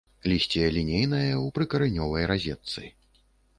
Лісце 0.29 0.69
лінейнае, 0.77 1.29
у 1.43 1.45
прыкаранёвай 1.59 2.27
разетцы. 2.35 2.81